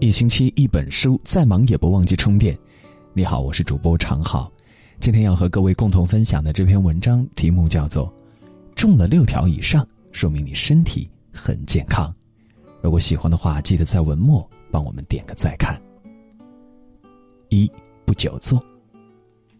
[0.00, 2.58] 一星期一本书，再忙也不忘记充电。
[3.12, 4.50] 你好，我是主播常浩。
[4.98, 8.10] 今天要和各位共同分享的这篇文章题目叫做
[8.74, 12.10] “中了六条以上，说明你身体很健康”。
[12.80, 15.78] 如果喜欢的话，记得在文末帮我们点个再看。
[17.50, 17.70] 一
[18.06, 18.58] 不久坐，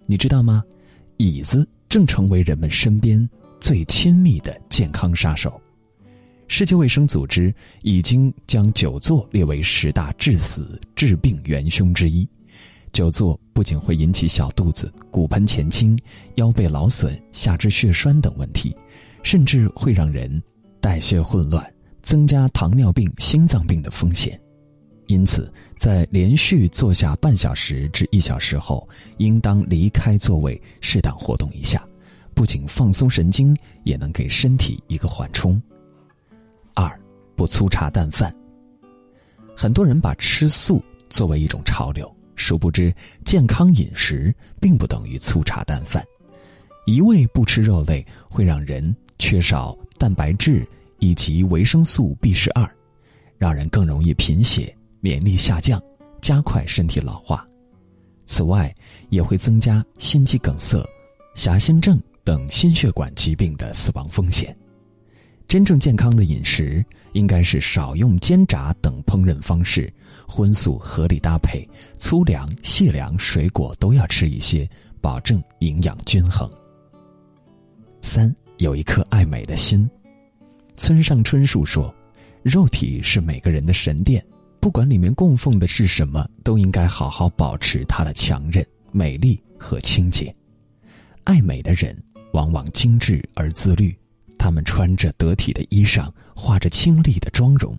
[0.07, 0.65] 你知道吗？
[1.19, 3.29] 椅子正成为人们身边
[3.61, 5.61] 最亲密的健康杀手。
[6.51, 12.29] 世界卫生组织已经将久坐列为十大致死致病元凶之一。
[12.93, 15.97] 久坐不仅会引起小肚子、骨盆前倾、
[16.35, 18.77] 腰背劳损、下肢血栓等问题，
[19.23, 20.43] 甚至会让人
[20.81, 21.65] 代谢混乱，
[22.03, 24.39] 增加糖尿病、心脏病的风险。
[25.07, 28.87] 因此，在连续坐下半小时至一小时后，
[29.19, 31.81] 应当离开座位，适当活动一下，
[32.35, 35.63] 不仅放松神经，也能给身体一个缓冲。
[36.75, 37.01] 二，
[37.35, 38.35] 不粗茶淡饭。
[39.57, 46.05] 很多人把吃素作为一种潮流，殊不知健康饮食并不等于粗茶淡饭。
[46.87, 50.67] 一味不吃肉类会让人缺少蛋白质
[50.99, 52.69] 以及维生素 B 十二，
[53.37, 55.81] 让人更容易贫血、免疫力下降，
[56.21, 57.47] 加快身体老化。
[58.25, 58.75] 此外，
[59.09, 60.83] 也会增加心肌梗塞、
[61.35, 64.57] 狭心症等心血管疾病的死亡风险。
[65.51, 69.93] 真正健康的饮食应该是少用煎炸等烹饪方式，
[70.25, 76.49] 荤素合理搭配，粗粮、细粮、水果都要吃一些，保证营养均衡。
[78.01, 79.91] 三有一颗爱美的心。
[80.77, 81.93] 村上春树说
[82.45, 84.25] ：“肉体是每个人的神殿，
[84.61, 90.33] 不管里面供奉的是什么，都应该好好保持它的强韧、美丽和清洁。
[91.25, 92.01] 爱美的人
[92.35, 93.93] 往往精致而自律。”
[94.41, 97.79] 他们穿着得体的衣裳，画着清丽的妆容，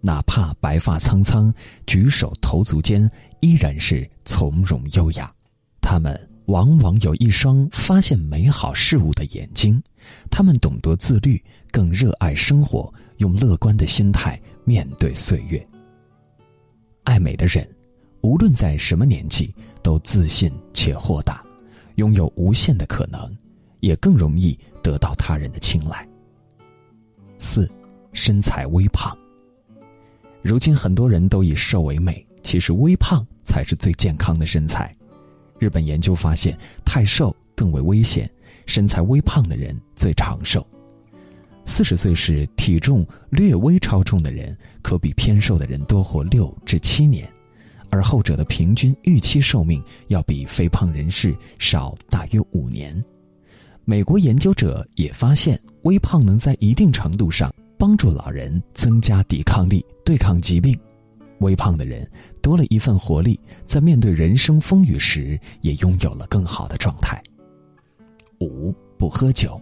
[0.00, 1.52] 哪怕白发苍苍，
[1.86, 3.08] 举手投足间
[3.40, 5.30] 依然是从容优雅。
[5.82, 9.80] 他们往往有一双发现美好事物的眼睛，
[10.30, 11.38] 他们懂得自律，
[11.70, 15.62] 更热爱生活，用乐观的心态面对岁月。
[17.04, 17.68] 爱美的人，
[18.22, 21.44] 无论在什么年纪，都自信且豁达，
[21.96, 23.30] 拥有无限的可能。
[23.80, 26.06] 也更容易得到他人的青睐。
[27.38, 27.70] 四，
[28.12, 29.16] 身材微胖。
[30.42, 34.94] 如今很多人都以瘦为美，其实微胖才是最健康的身材。
[35.58, 38.30] 日本研究发现，太瘦更为危险，
[38.66, 40.66] 身材微胖的人最长寿。
[41.64, 47.30] 四十岁时体重略微超重的人，可比偏瘦的人多活六至七年，
[47.90, 53.04] 而后者的平均预期寿命要比肥胖人士少大约五年。
[53.88, 60.78] 美国研究者也发现，微胖能在一定程度上帮助老人增加抵抗力，对抗疾病。
[61.38, 62.06] 微胖的人
[62.42, 67.18] 多了一份活力，在面对人生风雨时，也拥有了更好的状态。
[68.40, 69.58] 五不喝酒。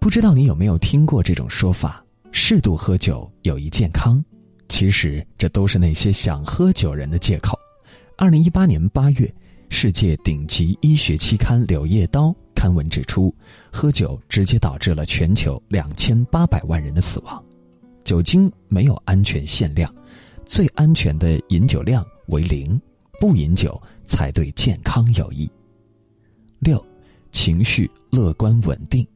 [0.00, 4.20] 不知道你有没有听过这种说法：适度喝酒有益健康。
[4.68, 7.56] 其实这都是那些想喝酒人的借口。
[8.16, 9.32] 二零一八年八月，
[9.68, 12.30] 世界顶级医学期刊《柳叶刀》。
[12.58, 13.32] 刊文指出，
[13.70, 17.40] 喝酒直接导致了全球两千八百万人的死亡。
[18.02, 19.94] 酒精没有安全限量，
[20.44, 22.80] 最安全的饮酒量为零，
[23.20, 25.48] 不饮酒才对健康有益。
[26.58, 26.84] 六，
[27.30, 29.06] 情绪乐观稳定，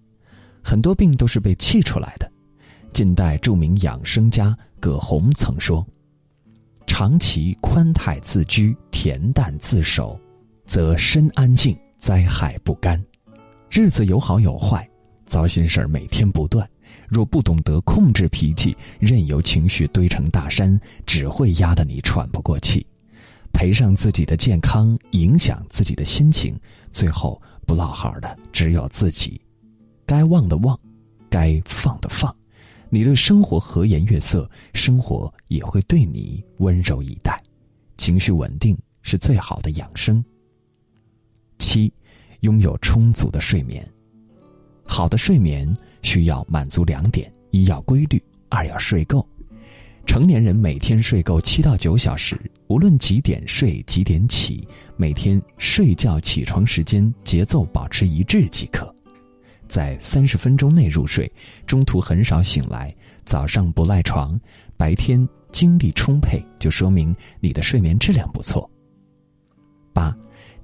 [0.62, 2.30] 很多病都是被气出来的。
[2.92, 5.84] 近代著名养生家葛洪曾说
[6.86, 10.16] ：“长期宽泰自居，恬淡自守，
[10.64, 13.02] 则身安静，灾害不干。”
[13.72, 14.86] 日子有好有坏，
[15.24, 16.68] 糟心事儿每天不断。
[17.08, 22.86] 若不懂得控制脾气，任由情绪堆成大山，只会压得你喘不过气，
[23.50, 26.54] 赔上自己的健康，影响自己的心情，
[26.90, 29.40] 最后不落好的只有自己。
[30.04, 30.78] 该忘的忘，
[31.30, 32.34] 该放的放。
[32.90, 37.42] 你对生活和颜悦色，生活也会对你温柔以待。
[37.96, 40.22] 情绪稳定是最好的养生。
[41.58, 41.90] 七。
[42.42, 43.88] 拥有充足的睡眠，
[44.84, 45.72] 好的睡眠
[46.02, 49.26] 需要满足两点：一要规律，二要睡够。
[50.04, 52.36] 成年人每天睡够七到九小时，
[52.66, 54.66] 无论几点睡几点起，
[54.96, 58.92] 每天睡觉起床时间节奏保持一致即可。
[59.68, 61.30] 在三十分钟内入睡，
[61.64, 62.92] 中途很少醒来，
[63.24, 64.38] 早上不赖床，
[64.76, 68.68] 白天精力充沛，就说明你的睡眠质量不错。
[69.92, 70.12] 八，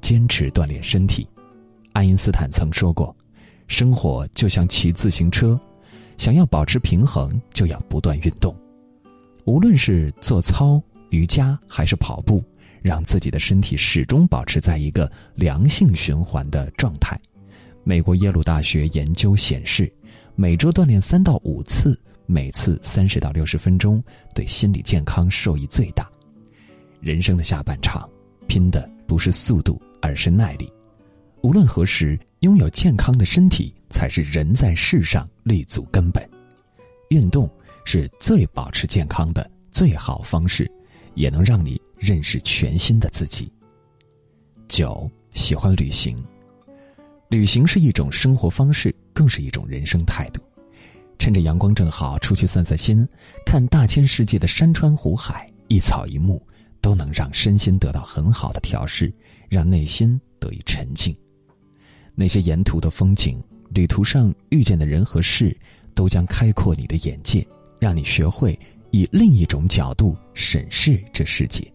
[0.01, 1.25] 坚持锻炼身体。
[1.99, 3.13] 爱因斯坦曾说过
[3.67, 5.59] ：“生活就像骑自行车，
[6.17, 8.57] 想要保持平衡，就要不断运动。
[9.47, 10.81] 无论是做操、
[11.11, 12.41] 瑜伽还是跑步，
[12.81, 17.21] 让自己的身体始终保持在一个良性循环的状态。
[17.83, 19.93] 美国耶鲁大学研究显示，
[20.37, 24.01] 每周锻炼三到五次，每次三十到六十分钟，
[24.37, 26.09] 对心理健康受益最大。
[27.01, 28.09] 人生的下半场，
[28.47, 30.73] 拼的不是速度，而是耐力。
[31.41, 36.29] 无论何时，拥有健康的身体才是人在世上立足根本。
[37.11, 37.51] 运动
[37.85, 40.71] 是最保持健康的最好方式，
[41.15, 43.51] 也能让你认识全新的自己。
[44.67, 46.23] 九，喜欢旅行。
[47.29, 50.43] 旅行是一种生活方式，更是一种人生态度。
[51.19, 53.07] 趁着阳光正好，出去散散心，
[53.47, 56.43] 看大千世界的山川湖海、一草一木，
[56.81, 59.13] 都能让身心得到很好的调试，
[59.49, 61.17] 让内心得以沉静。
[62.21, 65.57] 那些沿途的风景，旅途上遇见的人和事，
[65.95, 67.47] 都将开阔你的眼界，
[67.79, 68.59] 让你学会
[68.91, 71.73] 以另一种角度审视这世界。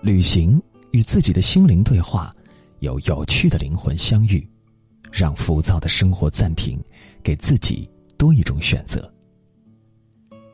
[0.00, 0.58] 旅行
[0.90, 2.34] 与自己的心灵对话，
[2.78, 4.48] 有有趣的灵魂相遇，
[5.12, 6.82] 让浮躁的生活暂停，
[7.22, 7.86] 给自己
[8.16, 9.12] 多一种选择。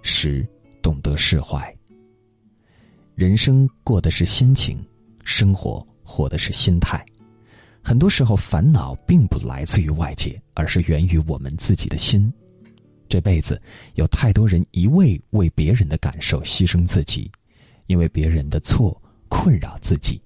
[0.02, 0.44] 十，
[0.82, 1.72] 懂得释怀。
[3.14, 4.84] 人生过的是心情，
[5.22, 7.06] 生活活的是心态。
[7.84, 12.32] 很多时候，烦恼并不来自于外界，而是源于我们自己的心。
[13.08, 13.60] 这辈子
[13.94, 17.30] 有太多人一味为别人的感受牺牲自己，
[17.88, 18.96] 因为别人的错
[19.28, 20.22] 困扰自己，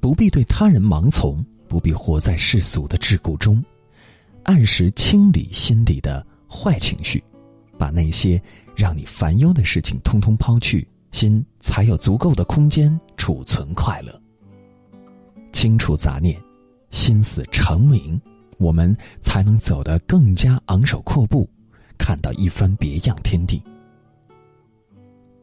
[0.00, 3.62] 不必对他人盲从，不必活在世俗的桎梏中，
[4.44, 7.22] 按时清理心里的坏情绪，
[7.76, 8.40] 把那些
[8.76, 14.18] 让你烦忧的事情通通抛去，心才有足够的空间储存快乐。
[15.52, 16.40] 清除杂念。
[16.94, 18.18] 心思澄明，
[18.56, 21.50] 我们才能走得更加昂首阔步，
[21.98, 23.60] 看到一番别样天地。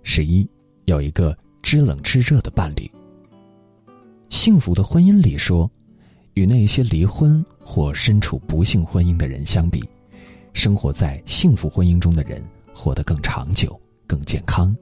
[0.01, 0.49] 十一，
[0.85, 2.89] 有一个知冷知热的伴侣。
[4.29, 5.69] 幸福的婚姻里说，
[6.35, 9.83] 与那些离婚或身处不幸婚姻的人相比，
[10.53, 12.41] 生活在幸福婚姻中的人
[12.73, 13.77] 活得更长久、
[14.07, 14.73] 更健康。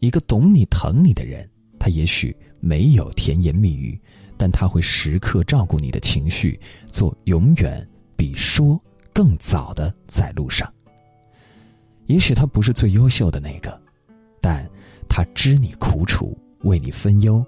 [0.00, 1.48] 一个懂你、疼你的人，
[1.78, 3.98] 他也许没有甜言蜜语。
[4.40, 6.58] 但他会时刻照顾你的情绪，
[6.90, 8.82] 做永远比说
[9.12, 10.72] 更早的在路上。
[12.06, 13.78] 也许他不是最优秀的那个，
[14.40, 14.66] 但
[15.10, 17.44] 他知你苦楚，为你分忧。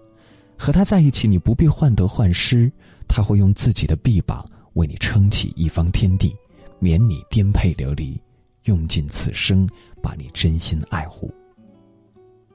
[0.58, 2.70] 和他在一起，你不必患得患失，
[3.08, 6.36] 他会用自己的臂膀为你撑起一方天地，
[6.78, 8.20] 免你颠沛流离，
[8.64, 9.66] 用尽此生
[10.02, 11.32] 把你真心爱护。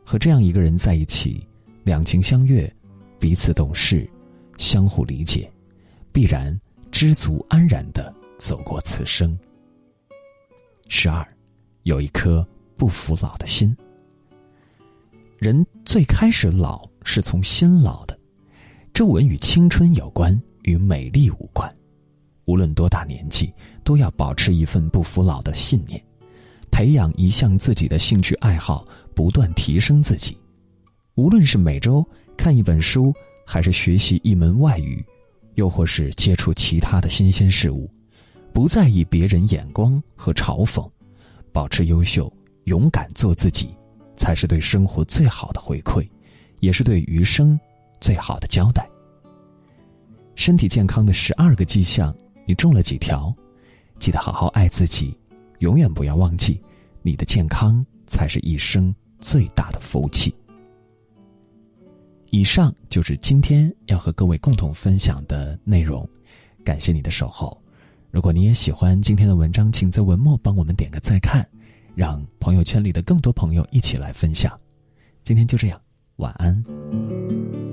[0.05, 1.43] 和这样一个人在一起，
[1.83, 2.71] 两情相悦，
[3.19, 4.07] 彼此懂事。
[4.57, 5.49] 相互理解，
[6.11, 6.59] 必然
[6.91, 9.37] 知足安然的走过此生。
[10.89, 11.25] 十二，
[11.83, 12.45] 有一颗
[12.75, 13.75] 不服老的心。
[15.37, 18.17] 人最开始老是从心老的，
[18.93, 21.71] 皱纹与青春有关，与美丽无关。
[22.45, 26.03] 无论多大年纪，都要保持一份不服老的信念，
[26.71, 28.83] 培养一项自己的兴趣爱好，
[29.13, 30.35] 不断提升自己。
[31.15, 32.03] 无论是每周
[32.35, 33.13] 看一本书。
[33.49, 35.01] 还是学习一门外语，
[35.55, 37.89] 又或是接触其他的新鲜事物，
[38.53, 40.85] 不在意别人眼光和嘲讽，
[41.53, 42.31] 保持优秀，
[42.65, 43.73] 勇敢做自己，
[44.17, 46.05] 才是对生活最好的回馈，
[46.59, 47.57] 也是对余生
[48.01, 48.85] 最好的交代。
[50.35, 52.13] 身体健康的十二个迹象，
[52.45, 53.33] 你中了几条？
[53.97, 55.17] 记得好好爱自己，
[55.59, 56.61] 永远不要忘记，
[57.01, 60.35] 你的健康才是一生最大的福气。
[62.29, 66.07] 以上就是今天要和各位共同分享的内容，
[66.63, 67.61] 感谢你的守候。
[68.11, 71.47] 如果你也喜欢今天的文章，请在文末帮我们点个再看，
[71.95, 74.59] 让朋友圈里的更多朋友一起来分享。
[75.23, 75.79] 今天就这样，
[76.17, 77.66] 晚安。